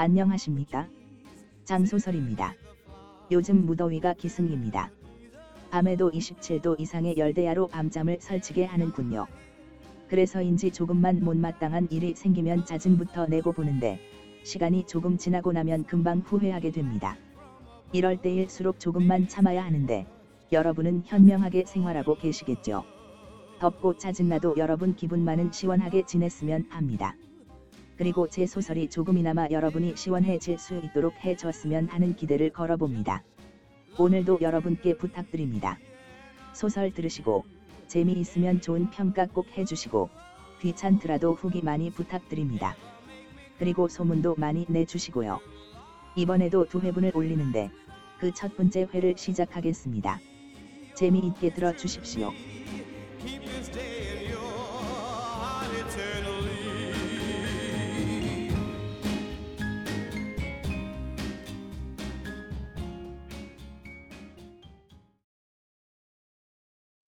[0.00, 0.88] 안녕하십니까?
[1.66, 2.54] 장소설입니다.
[3.30, 4.90] 요즘 무더위가 기승입니다.
[5.70, 9.26] 밤에도 27도 이상의 열대야로 밤잠을 설치게 하는군요.
[10.08, 14.00] 그래서인지 조금만 못마땅한 일이 생기면 짜증부터 내고 보는데
[14.42, 17.18] 시간이 조금 지나고 나면 금방 후회하게 됩니다.
[17.92, 20.06] 이럴 때일수록 조금만 참아야 하는데
[20.50, 22.84] 여러분은 현명하게 생활하고 계시겠죠.
[23.58, 27.14] 덥고 짜증나도 여러분 기분만은 시원하게 지냈으면 합니다.
[28.00, 33.22] 그리고 제 소설이 조금이나마 여러분이 시원해질 수 있도록 해줬으면 하는 기대를 걸어봅니다.
[33.98, 35.78] 오늘도 여러분께 부탁드립니다.
[36.54, 37.44] 소설 들으시고
[37.88, 40.08] 재미있으면 좋은 평가 꼭 해주시고
[40.62, 42.74] 귀찮더라도 후기 많이 부탁드립니다.
[43.58, 45.38] 그리고 소문도 많이 내주시고요.
[46.16, 47.70] 이번에도 두 회분을 올리는데
[48.18, 50.18] 그 첫 번째 회를 시작하겠습니다.
[50.94, 52.32] 재미있게 들어주십시오.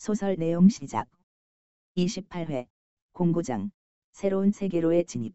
[0.00, 1.10] 소설 내용 시작.
[1.98, 2.68] 28회
[3.12, 3.70] 공구장
[4.12, 5.34] 새로운 세계로의 진입.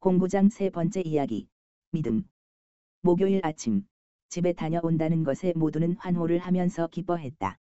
[0.00, 1.46] 공구장 세 번째 이야기
[1.92, 2.28] 믿음.
[3.02, 3.86] 목요일 아침
[4.30, 7.56] 집에 다녀온다는 것에 모두는 환호를 하면서 기뻐했다.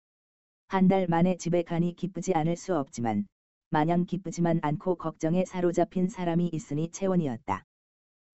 [0.68, 3.26] 한 달 만에 집에 가니 기쁘지 않을 수 없지만
[3.70, 7.64] 마냥 기쁘지만 않고 걱정에 사로잡힌 사람이 있으니 채원이었다.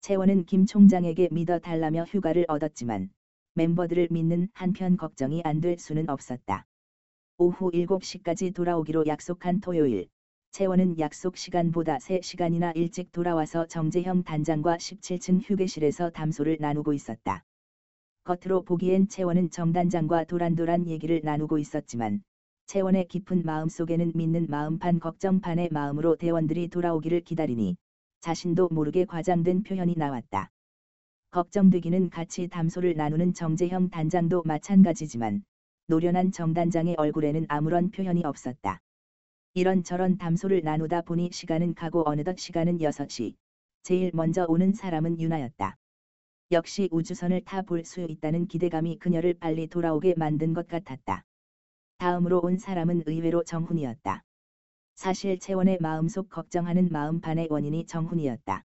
[0.02, 3.12] 채원은 김 총장에게 믿어 달라며 휴가를 얻었지만
[3.54, 6.66] 멤버들을 믿는 한편 걱정이 안 될 수는 없었다.
[7.40, 10.08] 오후 7시까지 돌아오기로 약속한 토요일,
[10.50, 17.44] 채원은 약속 시간보다 3시간이나 일찍 돌아와서 정재형 단장과 17층 휴게실에서 담소를 나누고 있었다.
[18.24, 22.24] 겉으로 보기엔 채원은 정 단장과 도란도란 얘기를 나누고 있었지만,
[22.66, 27.78] 채원의 깊은 마음속에는 믿는 마음 반 걱정 반의 마음으로 대원들이 돌아오기를 기다리니,
[28.22, 30.50] 자신도 모르게 과장된 표현이 나왔다.
[31.30, 35.44] 걱정되기는 같이 담소를 나누는 정재형 단장도 마찬가지지만,
[35.90, 38.82] 노련한 정단장의 얼굴에는 아무런 표현이 없었다.
[39.54, 43.36] 이런저런 담소를 나누다 보니 시간은 가고 어느덧 시간은 6시.
[43.84, 45.78] 제일 먼저 오는 사람은 유나였다.
[46.52, 51.24] 역시 우주선을 타 볼 수 있다는 기대감이 그녀를 빨리 돌아오게 만든 것 같았다.
[52.00, 54.24] 다음으로 온 사람은 의외로 정훈이었다.
[54.96, 58.64] 사실 채원의 마음속 걱정하는 마음 반의 원인이 정훈이었다.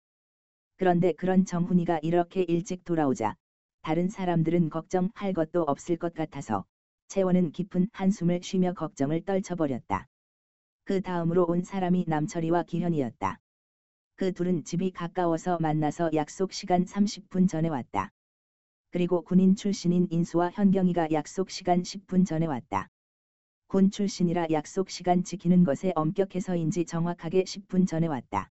[0.78, 3.36] 그런데 그런 정훈이가 이렇게 일찍 돌아오자
[3.84, 6.66] 다른 사람들은 걱정할 것도 없을 것 같아서
[7.12, 10.08] 채원은 깊은 한숨을 쉬며 걱정을 떨쳐버렸다.
[10.86, 13.38] 그 다음으로 온 사람이 남철이와 기현이었다.
[14.16, 18.12] 그 둘은 집이 가까워서 만나서 약속 시간 30분 전에 왔다.
[18.92, 22.88] 그리고 군인 출신인 인수와 현경이가 약속 시간 10분 전에 왔다.
[23.68, 28.50] 군 출신이라 약속 시간 지키는 것에 엄격해서인지 정확하게 10분 전에 왔다.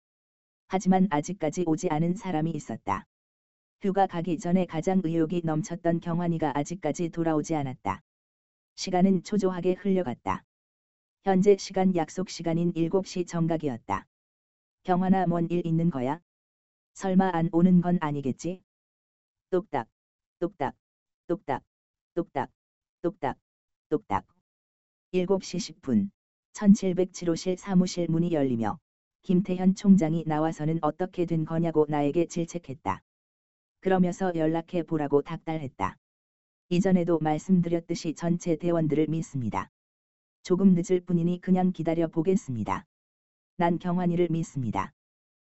[0.70, 3.04] 하지만 아직까지 오지 않은 사람이 있었다.
[3.82, 8.05] 휴가 가기 전에 가장 의욕이 넘쳤던 경환이가 아직까지 돌아오지 않았다.
[8.75, 10.44] 시간은 초조하게 흘려갔다.
[11.24, 14.06] 현재 시간 약속 시간인 7시 정각이었다.
[14.84, 16.19] 경환아 뭔일 있는 거야?
[16.94, 18.62] 설마 안 오는 건 아니겠지?
[19.50, 19.88] 똑딱,
[20.40, 20.75] 똑딱,
[21.28, 21.63] 똑딱,
[22.13, 22.50] 똑딱,
[23.02, 23.38] 똑딱,
[23.90, 24.25] 똑딱.
[25.13, 26.12] 7시 10분,
[26.53, 28.78] 1707호실 사무실 문이 열리며
[29.22, 33.02] 김태현 총장이 나와서는 어떻게 된 거냐고 나에게 질책했다.
[33.80, 35.97] 그러면서 연락해 보라고 닥달했다.
[36.70, 39.70] 이전에도 말씀드렸듯이 전체 대원들을 믿습니다.
[40.42, 42.88] 조금 늦을 뿐이니 그냥 기다려 보겠습니다.
[43.58, 44.92] 난 경환이를 믿습니다.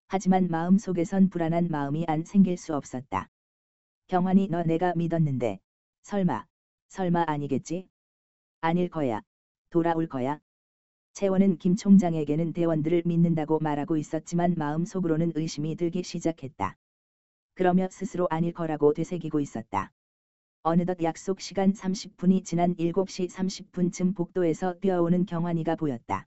[0.08, 3.30] 하지만 마음속에선 불안한 마음이 안 생길 수 없었다.
[4.08, 5.60] 경환이 너 내가 믿었는데
[6.02, 6.46] 설마
[6.88, 7.88] 설마 아니겠지?
[8.60, 9.22] 아닐 거야.
[9.70, 10.40] 돌아올 거야.
[11.14, 16.76] 채원은 김 총장에게는 대원들을 믿는다고 말하고 있었지만 마음속으로는 의심이 들기 시작했다.
[17.54, 19.90] 그러며 스스로 아닐 거라고 되새기고 있었다.
[20.62, 26.26] 어느덧 약속 시간 30분이 지난 7시 30분쯤 복도에서 뛰어오는 경환이가 보였다.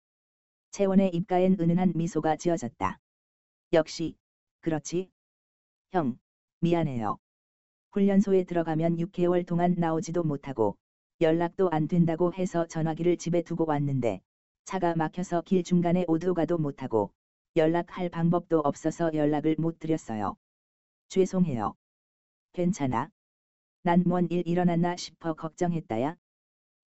[0.71, 2.99] 채원의 입가엔 은은한 미소가 지어졌다.
[3.73, 4.15] 역시,
[4.61, 5.09] 그렇지.
[5.91, 6.19] 형,
[6.61, 7.17] 미안해요.
[7.91, 10.77] 훈련소에 들어가면 6개월 동안 나오지도 못하고,
[11.21, 14.21] 연락도 안 된다고 해서 전화기를 집에 두고 왔는데,
[14.65, 17.11] 차가 막혀서 길 중간에 오도가도 못하고,
[17.55, 20.35] 연락할 방법도 없어서 연락을 못 드렸어요.
[21.07, 21.73] 죄송해요.
[22.53, 23.09] 괜찮아.
[23.83, 26.15] 난 뭔 일 일어났나 싶어 걱정했다야.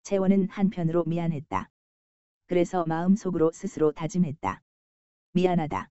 [0.02, 1.70] 채원은 한편으로 미안했다.
[2.46, 4.62] 그래서 마음속으로 스스로 다짐했다.
[5.32, 5.88] 미안하다.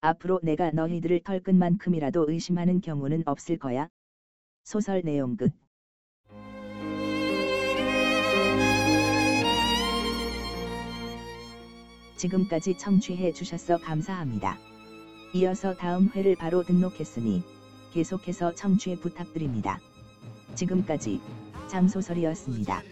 [0.00, 3.88] 앞으로 내가 너희들을 털끝만큼이라도 의심하는 경우는 없을 거야.
[4.64, 5.52] 소설 내용 끝.
[12.16, 14.56] 지금까지 청취해 주셔서 감사합니다.
[15.34, 17.42] 이어서 다음 회를 바로 등록했으니
[17.92, 19.78] 계속해서 청취 부탁드립니다.
[20.54, 21.20] 지금까지
[21.68, 22.82] 장소설이었습니다.